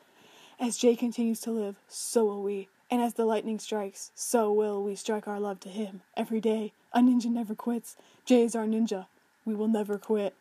[0.61, 2.69] As Jay continues to live, so will we.
[2.91, 6.03] And as the lightning strikes, so will we strike our love to him.
[6.15, 7.97] Every day, a ninja never quits.
[8.27, 9.07] Jay is our ninja.
[9.47, 10.35] We will never quit.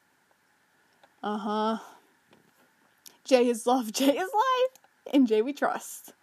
[1.27, 1.77] Uh huh.
[3.25, 4.79] Jay is love, Jay is life,
[5.13, 6.13] and Jay we trust.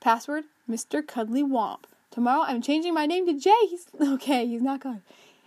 [0.00, 1.06] Password Mr.
[1.06, 1.84] Cuddly Womp.
[2.10, 3.66] Tomorrow I'm changing my name to Jay.
[3.70, 5.00] He's okay, he's not gone.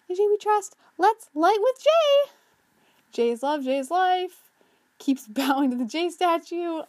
[0.10, 0.76] And Jay we trust.
[0.98, 2.32] Let's light with Jay.
[3.12, 4.50] Jay is love, Jay is life.
[4.98, 6.82] Keeps bowing to the Jay statue.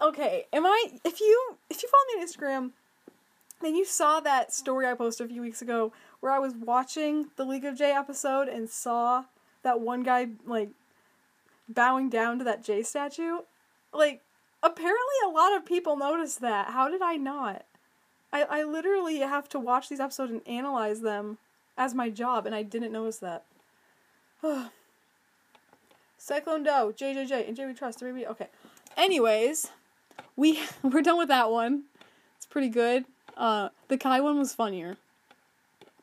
[0.00, 2.70] Okay, am I if you if you follow me on Instagram,
[3.60, 7.26] then you saw that story I posted a few weeks ago where I was watching
[7.36, 9.24] the League of Jay episode and saw
[9.62, 10.70] that one guy like
[11.68, 13.38] bowing down to that Jay statue.
[13.92, 14.22] Like
[14.62, 16.68] apparently a lot of people noticed that.
[16.68, 17.64] How did I not?
[18.32, 21.38] I, I literally have to watch these episodes and analyze them
[21.76, 23.44] as my job, and I didn't notice that.
[26.18, 28.02] Cyclone Doe, JJJ, and J we trust.
[28.02, 28.48] Maybe okay.
[28.96, 29.70] Anyways,
[30.36, 31.84] we we're done with that one.
[32.36, 33.04] It's pretty good.
[33.36, 34.96] Uh, the Kai one was funnier.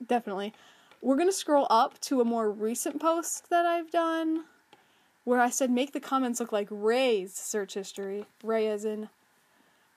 [0.06, 0.54] Definitely.
[1.02, 4.44] We're gonna scroll up to a more recent post that I've done,
[5.24, 8.26] where I said make the comments look like Ray's search history.
[8.44, 9.10] Ray as in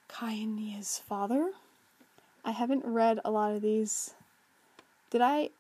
[0.08, 1.52] Kai and Nia's father.
[2.44, 4.14] I haven't read a lot of these.
[5.10, 5.50] Did I?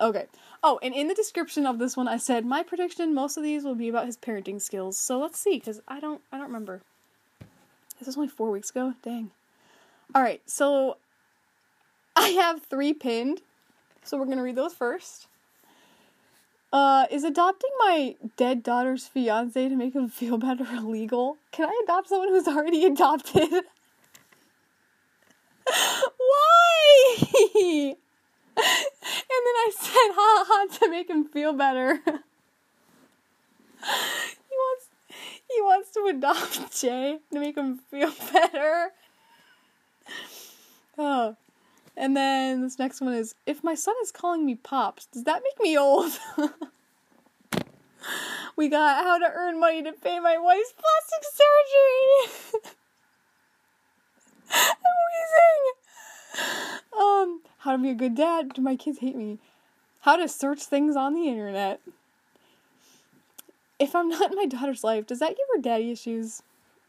[0.00, 0.26] Okay.
[0.62, 3.64] Oh, and in the description of this one, I said my prediction: most of these
[3.64, 4.96] will be about his parenting skills.
[4.96, 6.82] So let's see, because I don't, I don't remember.
[7.98, 8.94] This was only four weeks ago.
[9.02, 9.30] Dang.
[10.14, 10.96] All right, so
[12.16, 13.42] I have three pinned,
[14.04, 15.26] so we're gonna read those first.
[16.70, 21.38] Uh, is adopting my dead daughter's fiance to make him feel better illegal?
[21.50, 23.48] Can I adopt someone who's already adopted?
[25.66, 27.16] Why?
[27.34, 27.96] and
[28.56, 32.00] then I said, ha ha, to make him feel better.
[32.04, 32.10] he
[34.52, 34.88] wants,
[35.48, 38.90] he wants to adopt Jay to make him feel better.
[40.98, 41.36] Oh.
[41.98, 45.42] And then this next one is, if my son is calling me pops, does that
[45.42, 46.12] make me old?
[48.56, 51.24] we got how to earn money to pay my wife's plastic
[52.54, 52.72] surgery.
[54.54, 55.74] Amazing.
[56.96, 58.54] Um, how to be a good dad.
[58.54, 59.40] Do my kids hate me?
[60.02, 61.80] How to search things on the internet.
[63.80, 66.44] If I'm not in my daughter's life, does that give her daddy issues?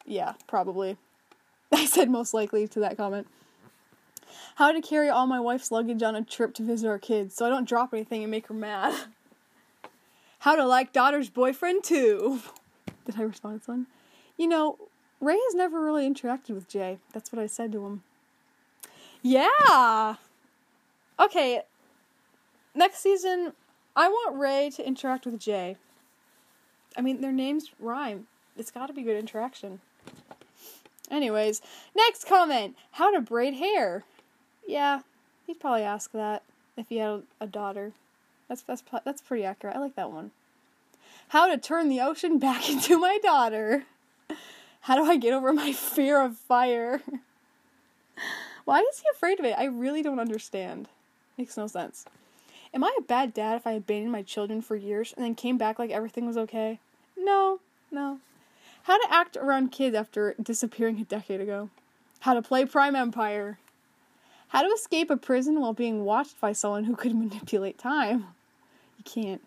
[0.06, 0.98] Yeah, probably.
[1.72, 3.26] I said most likely to that comment.
[4.56, 7.46] How to carry all my wife's luggage on a trip to visit our kids so
[7.46, 8.94] I don't drop anything and make her mad.
[10.40, 12.42] How to like daughter's boyfriend too.
[13.06, 13.88] Did I respond to one?
[14.38, 14.78] You know,
[15.20, 17.00] Ray has never really interacted with Jay.
[17.14, 18.04] That's what I said to him.
[19.22, 20.16] Yeah.
[21.20, 21.62] Okay.
[22.74, 23.54] Next season,
[23.96, 25.76] I want Ray to interact with Jay.
[26.96, 28.28] I mean, their names rhyme.
[28.58, 29.82] It's got to be good interaction.
[31.12, 31.62] Anyways,
[31.96, 34.04] next comment: How to braid hair.
[34.70, 35.02] Yeah,
[35.48, 36.44] he'd probably ask that
[36.78, 37.92] if he had a daughter.
[38.48, 39.76] That's that's that's pretty accurate.
[39.76, 40.30] I like that one.
[41.30, 43.86] How to turn the ocean back into my daughter.
[44.82, 47.02] How do I get over my fear of fire?
[48.66, 49.56] Why is he afraid of it?
[49.58, 50.88] I really don't understand.
[51.36, 52.06] Makes no sense.
[52.72, 55.58] Am I a bad dad if I abandoned my children for years and then came
[55.58, 56.78] back like everything was okay?
[57.18, 58.20] No, no.
[58.84, 61.72] How to act around kids after disappearing a decade ago.
[62.20, 63.58] How to play Prime Empire.
[64.50, 68.28] How to escape a prison while being watched by someone who could manipulate time.
[68.98, 69.42] You can't.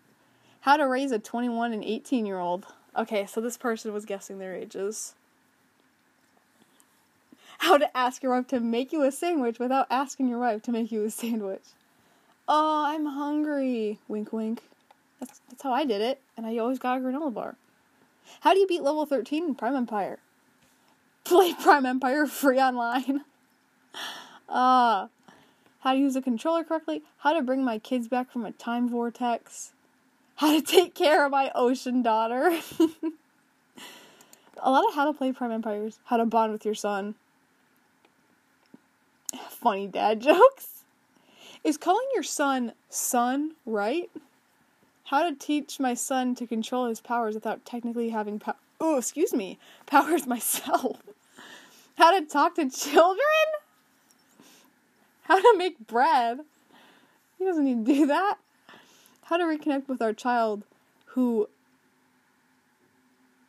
[0.61, 2.65] How to raise a 21 and 18 year old.
[2.97, 5.13] Okay, so this person was guessing their ages
[7.63, 10.71] how to ask your wife to make you a sandwich without asking your wife to
[10.71, 11.63] make you a sandwich.
[12.47, 13.99] Oh, I'm hungry.
[14.09, 14.61] Wink, wink.
[15.19, 17.55] That's, that's how I did it, and I always got a granola bar.
[18.41, 20.19] How do you beat level 13 in Prime Empire?
[21.23, 23.21] Play Prime Empire free online.
[24.49, 25.07] Uh,
[25.79, 27.03] how to use a controller correctly.
[27.17, 29.73] How to bring my kids back from a time vortex.
[30.35, 32.57] How to take care of my ocean daughter.
[34.61, 35.99] a lot of how to play Prime Empires.
[36.05, 37.15] How to bond with your son
[39.49, 40.83] funny dad jokes.
[41.63, 44.09] Is calling your son son right?
[45.05, 48.55] How to teach my son to control his powers without technically having power.
[48.79, 51.01] Oh, excuse me, powers myself.
[51.97, 53.19] How to talk to children?
[55.23, 56.39] How to make bread?
[57.37, 58.37] He doesn't need to do that.
[59.23, 60.63] How to reconnect with our child
[61.05, 61.49] who.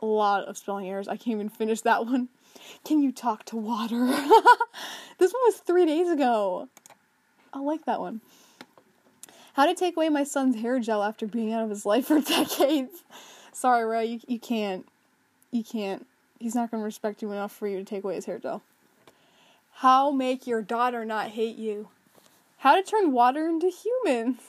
[0.00, 1.08] A lot of spelling errors.
[1.08, 2.28] I can't even finish that one.
[2.84, 4.06] Can you talk to water?
[5.18, 6.68] this one was three days ago.
[7.52, 8.20] I like that one.
[9.54, 12.20] How to take away my son's hair gel after being out of his life for
[12.20, 13.04] decades.
[13.52, 14.86] Sorry, Ray, you, you can't.
[15.52, 16.06] You can't.
[16.40, 18.62] He's not going to respect you enough for you to take away his hair gel.
[19.78, 21.88] How make your daughter not hate you?
[22.58, 24.40] How to turn water into humans?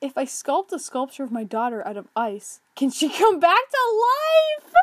[0.00, 3.58] If I sculpt a sculpture of my daughter out of ice, can she come back
[3.70, 4.06] to
[4.62, 4.74] life?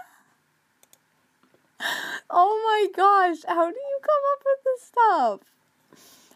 [2.29, 5.39] oh my gosh, how do you come up with this stuff?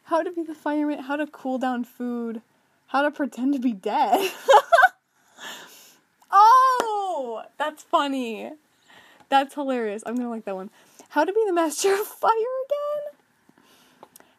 [0.05, 2.41] How to be the fireman, how to cool down food,
[2.87, 4.31] how to pretend to be dead.
[6.31, 8.51] oh, that's funny.
[9.29, 10.03] That's hilarious.
[10.05, 10.69] I'm gonna like that one.
[11.09, 12.94] How to be the master of fire again?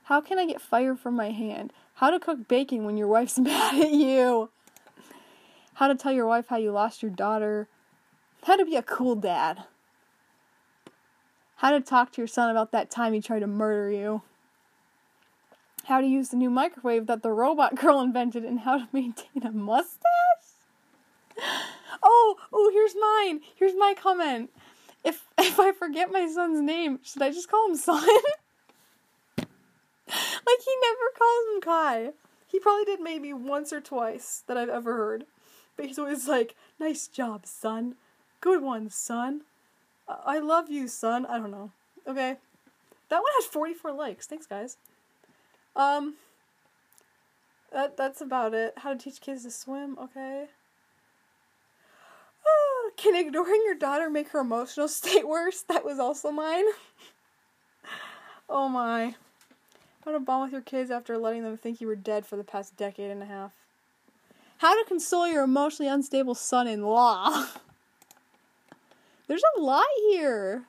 [0.07, 1.73] How can I get fire from my hand?
[1.95, 4.51] How to cook bacon when your wife's mad at you?
[5.75, 7.67] How to tell your wife how you lost your daughter?
[8.45, 9.65] How to be a cool dad?
[11.57, 14.23] How to talk to your son about that time he tried to murder you?
[15.87, 19.45] How to use the new microwave that the robot girl invented and how to maintain
[19.45, 19.99] a mustache?
[22.01, 23.41] Oh, oh, here's mine.
[23.57, 24.51] Here's my comment.
[25.03, 28.07] If if I forget my son's name, should I just call him son?
[30.47, 32.13] Like he never calls him Kai.
[32.47, 35.27] He probably did maybe once or twice that I've ever heard.
[35.77, 37.97] But he's always like, "Nice job, son.
[38.41, 39.43] Good one, son.
[40.09, 41.73] I love you, son." I don't know.
[42.07, 42.37] Okay.
[43.09, 44.27] That one has 44 likes.
[44.27, 44.77] Thanks, guys.
[45.75, 46.15] Um
[47.73, 48.75] that that's about it.
[48.79, 50.49] How to teach kids to swim, okay?
[52.97, 55.63] Can ignoring your daughter make her emotional state worse?
[55.63, 56.65] That was also mine.
[58.49, 59.15] oh my.
[60.07, 62.45] How to bond with your kids after letting them think you were dead for the
[62.45, 63.51] past decade and a half.
[64.59, 67.49] How to console your emotionally unstable son in law.
[69.27, 70.63] There's a lot here.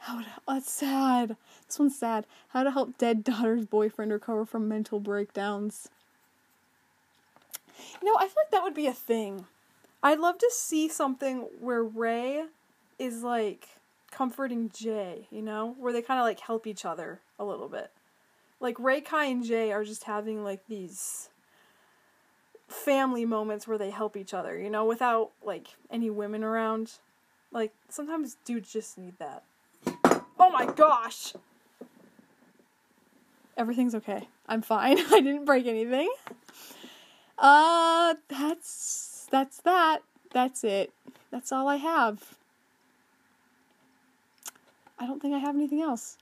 [0.00, 1.36] How to, oh, that's sad.
[1.66, 2.26] This one's sad.
[2.48, 5.88] How to help dead daughter's boyfriend recover from mental breakdowns.
[8.02, 9.46] You know, I feel like that would be a thing.
[10.02, 12.44] I'd love to see something where Ray
[12.98, 13.66] is like
[14.10, 17.90] comforting Jay, you know, where they kind of like help each other a little bit.
[18.60, 21.28] Like Ray, Kai, and Jay are just having like these
[22.66, 26.92] family moments where they help each other, you know, without like any women around.
[27.50, 29.42] Like sometimes dudes just need that.
[30.38, 31.34] Oh my gosh!
[33.56, 34.28] Everything's okay.
[34.46, 34.98] I'm fine.
[35.12, 36.10] I didn't break anything.
[37.38, 39.98] Uh, that's that's that.
[40.32, 40.92] That's it.
[41.30, 42.36] That's all I have.
[44.98, 46.18] I don't think I have anything else.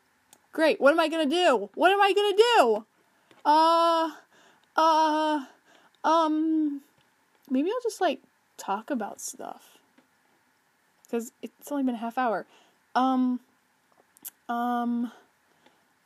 [0.53, 0.81] Great.
[0.81, 1.71] What am I gonna do?
[1.75, 2.87] What am I gonna do?
[3.45, 4.11] Uh,
[4.77, 5.45] uh,
[6.05, 6.81] um,
[7.51, 8.21] maybe I'll just like
[8.57, 9.79] talk about stuff.
[11.05, 12.47] Because it's only been a half hour.
[12.95, 13.41] Um,
[14.49, 15.13] um,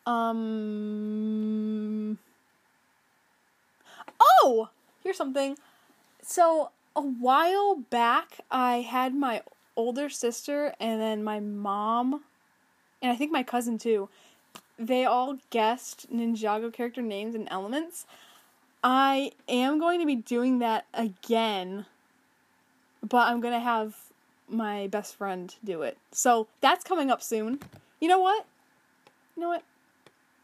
[0.07, 0.59] um.
[4.21, 4.69] Oh!
[5.03, 5.57] Here's something.
[6.23, 9.43] So, a while back, I had my
[9.77, 12.25] older sister and then my mom,
[13.01, 14.11] and I think my cousin too.
[14.81, 18.07] They all guessed Ninjago character names and elements.
[18.83, 21.85] I am going to be doing that again,
[23.07, 23.95] but I'm going to have
[24.49, 25.99] my best friend do it.
[26.13, 27.61] So that's coming up soon.
[28.01, 28.47] You know what?
[29.37, 29.65] You know what?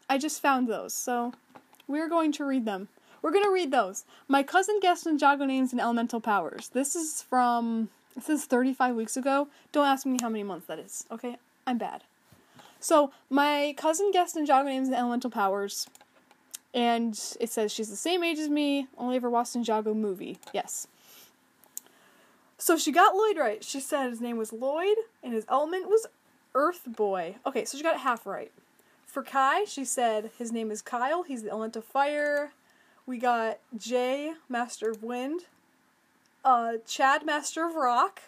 [0.07, 1.33] I just found those, so
[1.87, 2.89] we're going to read them.
[3.23, 4.05] We're gonna read those.
[4.27, 6.69] My cousin guessed Ninjago names and elemental powers.
[6.69, 9.49] This is from this is 35 weeks ago.
[9.71, 11.05] Don't ask me how many months that is.
[11.11, 12.03] Okay, I'm bad.
[12.79, 15.87] So my cousin guessed Ninjago names and elemental powers,
[16.73, 18.87] and it says she's the same age as me.
[18.97, 20.39] Only ever watched Ninjago movie.
[20.53, 20.87] Yes.
[22.57, 23.63] So she got Lloyd right.
[23.63, 26.07] She said his name was Lloyd and his element was
[26.55, 27.35] Earth Boy.
[27.45, 28.51] Okay, so she got it half right.
[29.05, 31.23] For Kai, she said his name is Kyle.
[31.23, 32.51] He's the element of fire.
[33.05, 35.41] We got Jay, Master of Wind.
[36.43, 38.21] Uh, Chad, Master of Rock.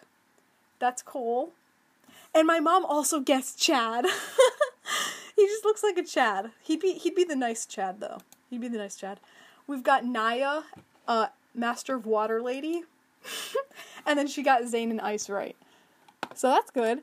[0.79, 1.51] That's cool.
[2.33, 4.05] And my mom also guessed Chad.
[5.35, 6.51] he just looks like a Chad.
[6.61, 8.19] He'd be he'd be the nice Chad though.
[8.49, 9.19] He'd be the nice Chad.
[9.67, 10.63] We've got Nya,
[11.07, 12.83] uh, Master of Water Lady.
[14.05, 15.55] and then she got Zane and Ice right.
[16.35, 17.01] So that's good.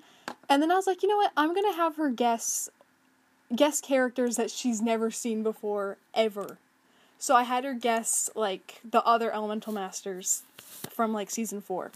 [0.48, 1.32] And then I was like, you know what?
[1.36, 2.70] I'm gonna have her guess
[3.54, 6.58] guess characters that she's never seen before ever.
[7.18, 11.90] So I had her guess like the other elemental masters from like season 4.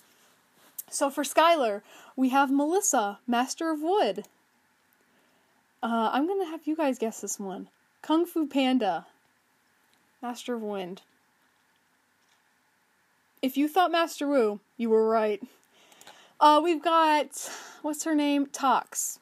[0.90, 1.82] So for Skylor,
[2.16, 4.24] we have Melissa, Master of Wood.
[5.82, 7.68] Uh, I'm gonna have you guys guess this one.
[8.02, 9.06] Kung Fu Panda,
[10.20, 11.02] Master of Wind.
[13.40, 15.40] If you thought Master Wu, you were right.
[16.40, 17.50] Uh, we've got
[17.82, 18.46] what's her name?
[18.46, 19.20] Tox.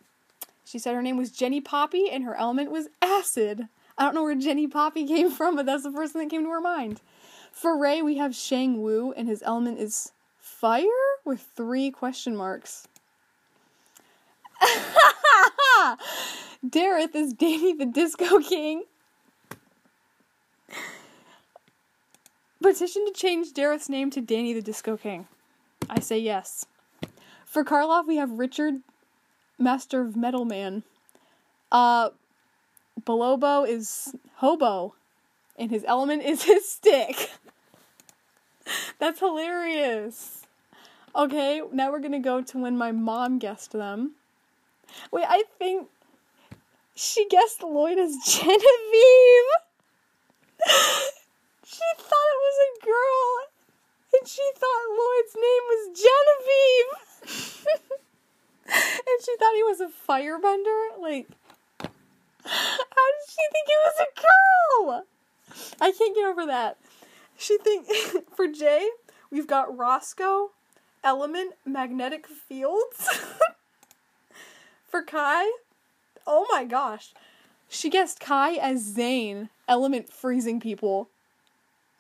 [0.64, 3.68] She said her name was Jenny Poppy and her element was acid.
[3.98, 6.44] I don't know where Jenny Poppy came from, but that's the first thing that came
[6.44, 7.02] to her mind.
[7.52, 10.12] For Ray, we have Shang Wu, and his element is
[10.61, 10.84] fire
[11.24, 12.88] with three question marks.
[16.66, 18.82] Dareth is Danny the Disco King.
[22.61, 25.28] Petition to change Dareth's name to Danny the Disco King.
[25.88, 26.66] I say yes.
[27.44, 28.80] For Karloff, we have Richard,
[29.59, 30.82] Master of Metal Man.
[31.70, 32.11] Uh,
[33.00, 34.96] Bolobo is Hobo,
[35.56, 37.30] and his element is his stick.
[38.98, 40.47] That's hilarious.
[41.18, 44.12] Okay, now we're gonna go to when my mom guessed them.
[45.10, 45.88] Wait, I think
[46.94, 49.50] she guessed Lloyd as Genevieve.
[51.66, 53.48] she thought it was a girl,
[54.14, 57.82] and she thought Lloyd's name was Genevieve.
[58.68, 61.00] and she thought he was a firebender.
[61.00, 61.26] Like,
[61.80, 65.04] how did she think it was a girl?
[65.80, 66.78] I can't get over that.
[67.36, 67.88] She think
[68.36, 68.88] for Jay,
[69.32, 70.52] we've got Roscoe,
[71.05, 73.09] Element, Magnetic Fields.
[74.88, 75.51] for Kai,
[76.26, 77.12] oh my gosh.
[77.68, 81.09] She guessed Kai as Zane, Element freezing people.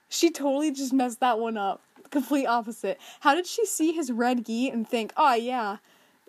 [0.08, 1.82] She totally just messed that one up.
[2.10, 2.98] Complete opposite.
[3.20, 5.76] How did she see his red gi and think, oh yeah,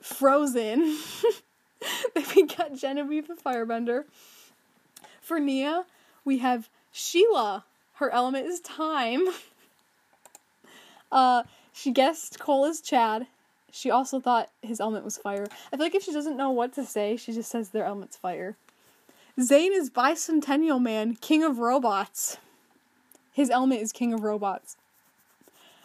[0.01, 0.97] frozen?
[2.36, 4.03] we got Genevieve the Firebender.
[5.22, 5.86] For Nya,
[6.26, 7.63] we have Sheila.
[7.93, 9.28] Her element is time.
[11.11, 11.43] uh,
[11.80, 13.27] she guessed Cole as Chad.
[13.71, 15.47] She also thought his element was fire.
[15.71, 18.17] I feel like if she doesn't know what to say, she just says their element's
[18.17, 18.57] fire.
[19.39, 22.38] Zane is Bicentennial Man, King of Robots.
[23.32, 24.75] His element is King of Robots.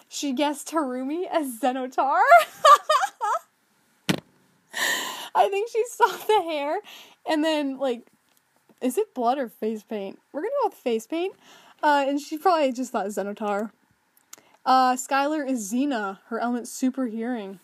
[0.08, 2.20] She guessed Harumi as Zenotar.
[5.36, 6.80] I think she saw the hair
[7.26, 8.02] and then like
[8.80, 10.18] is it blood or face paint?
[10.32, 11.34] We're gonna go with face paint.
[11.82, 13.70] Uh, and she probably just thought Xenotar.
[14.66, 16.18] Uh, Skylor is Xena.
[16.28, 17.60] Her element super hearing.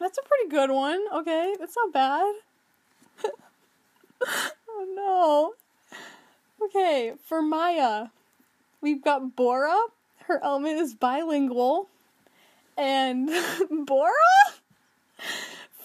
[0.00, 1.00] That's a pretty good one.
[1.14, 2.34] Okay, that's not bad.
[4.68, 5.54] oh no.
[6.64, 8.06] Okay, for Maya,
[8.80, 9.76] we've got Bora.
[10.26, 11.88] Her element is bilingual.
[12.76, 13.30] And
[13.70, 14.12] Bora?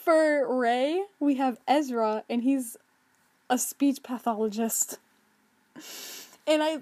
[0.03, 2.77] For Ray, we have Ezra, and he's
[3.49, 4.99] a speech pathologist.
[6.47, 6.77] And I,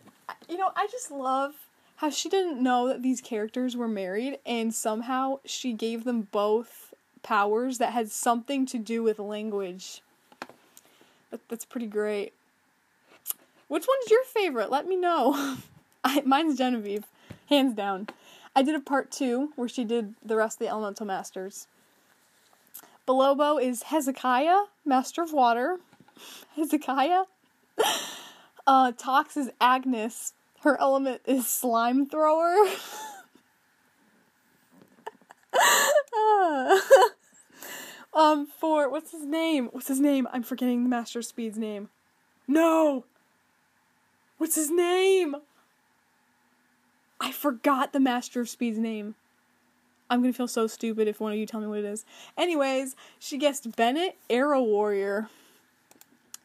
[0.48, 1.56] you know, I just love
[1.98, 6.93] how she didn't know that these characters were married, and somehow she gave them both
[7.24, 10.02] powers that had something to do with language.
[11.32, 12.34] That, that's pretty great.
[13.68, 14.70] Which one's your favorite?
[14.70, 15.58] Let me know.
[16.04, 17.06] I, mine's Genevieve,
[17.50, 18.08] hands down.
[18.56, 21.68] I did a part two where she did the rest of the Elemental Masters.
[23.08, 25.80] Bolobo is Hezekiah, Master of Water.
[26.56, 27.24] Hezekiah.
[28.68, 30.34] Uh, Tox is Agnes.
[30.66, 32.55] Her element is Slime Thrower.
[38.16, 39.70] um, for what's his name?
[39.74, 40.28] What's his name?
[40.34, 41.89] I'm forgetting the Master Speed's name.
[42.47, 43.05] No.
[44.39, 45.36] What's his name?
[47.22, 49.13] I forgot the Master of Speed's name.
[50.09, 52.05] I'm gonna feel so stupid if one of you tell me what it is.
[52.39, 55.30] Anyways, she guessed Bennett, Arrow Warrior.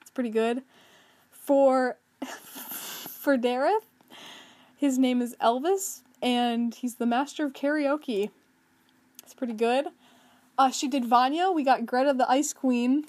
[0.02, 0.60] It's pretty good.
[1.30, 1.96] For
[2.26, 3.86] for Dareth,
[4.81, 8.31] his name is Elvis, and he's the master of karaoke.
[9.22, 9.89] It's pretty good.
[10.57, 11.51] Uh, she did Vania.
[11.51, 13.05] We got Greta the Ice Queen,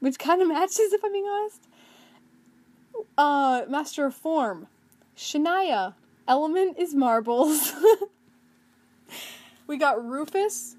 [0.00, 1.68] which kind of matches if I'm being honest.
[3.16, 4.66] Uh, Master of Form,
[5.16, 5.94] Shania.
[6.28, 7.72] Element is marbles.
[9.66, 10.76] we got Rufus,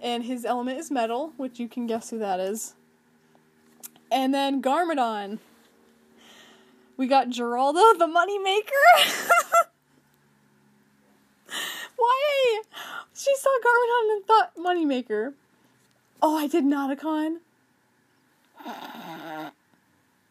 [0.00, 2.76] and his element is metal, which you can guess who that is.
[4.12, 5.40] And then Garmadon.
[6.96, 9.44] We got Geraldo, the moneymaker.
[11.98, 12.62] Why?
[13.12, 15.34] She saw Garmadon and thought moneymaker.
[16.22, 17.38] Oh, I did Nauticon.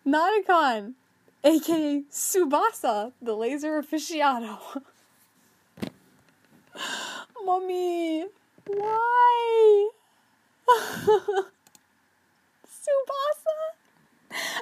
[0.05, 0.93] Nauticon,
[1.43, 4.81] aka Subasa, the laser aficionado.
[7.45, 8.25] Mommy,
[8.67, 9.89] why?
[12.67, 13.57] Subasa.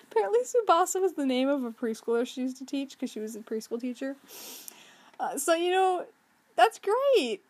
[0.04, 3.36] Apparently, Subasa was the name of a preschooler she used to teach because she was
[3.36, 4.16] a preschool teacher.
[5.20, 6.06] Uh, so you know,
[6.56, 7.42] that's great.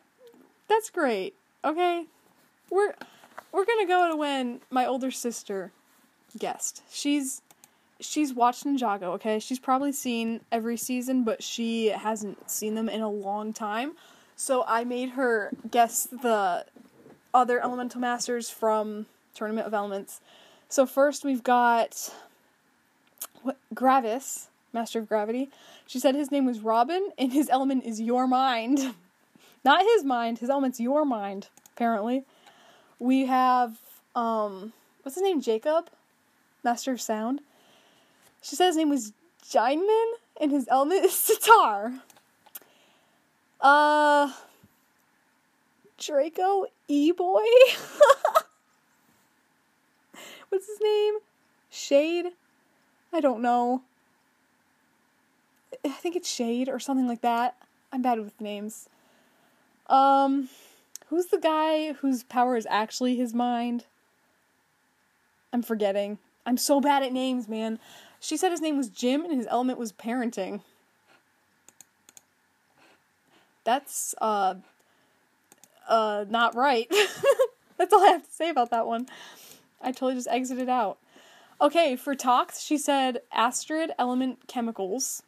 [0.67, 1.35] That's great.
[1.63, 2.05] Okay,
[2.69, 2.93] we're
[3.51, 5.71] we're gonna go to when my older sister
[6.37, 6.83] guessed.
[6.91, 7.41] She's
[7.99, 9.03] she's watched Ninjago.
[9.15, 13.93] Okay, she's probably seen every season, but she hasn't seen them in a long time.
[14.35, 16.65] So I made her guess the
[17.33, 20.21] other elemental masters from Tournament of Elements.
[20.67, 22.13] So first we've got
[23.43, 25.49] what Gravis, Master of Gravity.
[25.87, 28.93] She said his name was Robin and his element is your mind.
[29.65, 32.23] Not his mind, his element's your mind, apparently.
[32.99, 33.77] We have
[34.15, 35.41] um what's his name?
[35.41, 35.89] Jacob?
[36.63, 37.41] Master of Sound.
[38.41, 39.13] She said his name was
[39.43, 41.93] Jineman and his element is sitar.
[43.59, 44.31] Uh
[45.97, 47.41] Draco E Boy.
[50.49, 51.15] What's his name?
[51.69, 52.27] Shade?
[53.11, 53.81] I don't know.
[55.83, 57.55] I think it's Shade or something like that.
[57.91, 58.89] I'm bad with names.
[59.87, 60.49] Um
[61.07, 63.85] who's the guy whose power is actually his mind?
[65.53, 66.17] I'm forgetting.
[66.45, 67.79] I'm so bad at names, man.
[68.19, 70.61] She said his name was Jim and his element was parenting.
[73.63, 74.55] That's uh
[75.87, 76.87] uh not right.
[77.77, 79.07] That's all I have to say about that one.
[79.81, 80.97] I totally just exited out.
[81.61, 85.23] Okay, for Tox, she said Astrid element chemicals.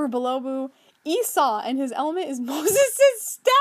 [0.00, 0.70] For Bolobo,
[1.04, 3.52] Esau and his element is Moses' staff.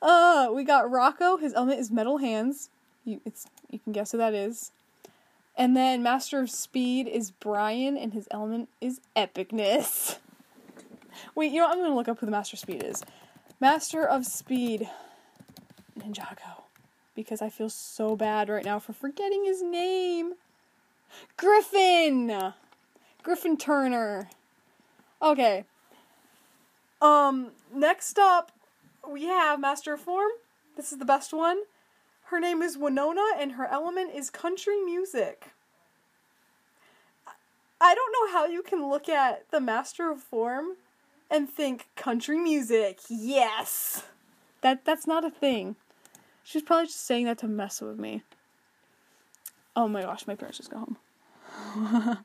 [0.00, 2.70] Uh, we got Rocco, his element is metal hands.
[3.04, 4.70] You it's you can guess who that is.
[5.56, 10.18] And then Master of Speed is Brian, and his element is epicness.
[11.34, 11.76] Wait, you know what?
[11.76, 13.02] I'm gonna look up who the Master of Speed is.
[13.58, 14.88] Master of Speed,
[15.98, 16.62] Ninjago,
[17.16, 20.34] because I feel so bad right now for forgetting his name.
[21.36, 22.52] Griffin,
[23.22, 24.28] Griffin Turner.
[25.22, 25.64] Okay.
[27.00, 27.52] Um.
[27.72, 28.52] Next up,
[29.08, 30.30] we have Master of Form.
[30.76, 31.58] This is the best one.
[32.24, 35.48] Her name is Winona, and her element is country music.
[37.80, 40.76] I don't know how you can look at the Master of Form
[41.30, 43.00] and think country music.
[43.08, 44.04] Yes,
[44.60, 45.76] that that's not a thing.
[46.44, 48.22] She's probably just saying that to mess with me.
[49.76, 52.18] Oh my gosh, my parents just got home.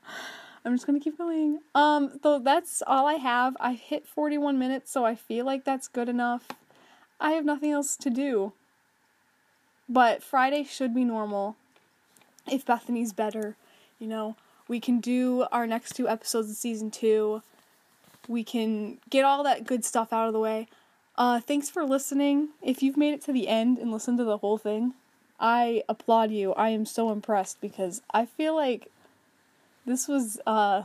[0.66, 1.60] I'm just gonna keep going.
[1.76, 3.56] Um, so that's all I have.
[3.60, 6.48] I hit 41 minutes, so I feel like that's good enough.
[7.20, 8.52] I have nothing else to do.
[9.88, 11.54] But Friday should be normal.
[12.50, 13.54] If Bethany's better,
[14.00, 14.34] you know,
[14.66, 17.42] we can do our next two episodes of season two.
[18.26, 20.66] We can get all that good stuff out of the way.
[21.16, 22.48] Uh, thanks for listening.
[22.60, 24.94] If you've made it to the end and listened to the whole thing,
[25.38, 26.52] I applaud you.
[26.54, 28.90] I am so impressed because I feel like
[29.86, 30.82] this was, uh,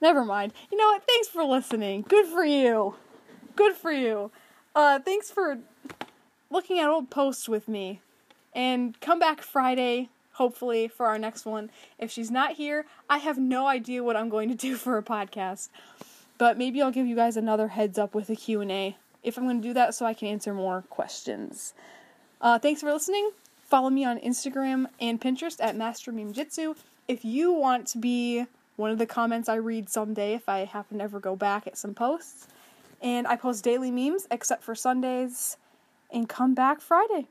[0.00, 0.52] never mind.
[0.70, 1.04] You know what?
[1.06, 2.04] Thanks for listening.
[2.08, 2.94] Good for you.
[3.56, 4.30] Good for you.
[4.74, 5.58] Uh, thanks for
[6.50, 8.00] looking at old posts with me.
[8.52, 11.70] And come back Friday, hopefully, for our next one.
[11.98, 15.02] If she's not here, I have no idea what I'm going to do for a
[15.02, 15.68] podcast.
[16.38, 19.60] But maybe I'll give you guys another heads up with a Q&A if I'm going
[19.60, 21.74] to do that so I can answer more questions.
[22.40, 23.30] Uh, thanks for listening.
[23.62, 26.74] Follow me on Instagram and Pinterest at Master Meme Jitsu.
[27.10, 28.46] If you want to be
[28.76, 31.76] one of the comments I read someday, if I happen to ever go back at
[31.76, 32.46] some posts.
[33.02, 35.56] And I post daily memes except for Sundays.
[36.12, 37.26] And come back Friday.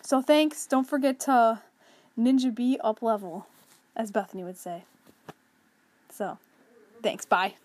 [0.00, 0.64] So thanks.
[0.64, 1.60] Don't forget to
[2.18, 3.46] Ninja B up level,
[3.94, 4.84] as Bethany would say.
[6.08, 6.38] So,
[7.02, 7.26] thanks.
[7.26, 7.56] Bye.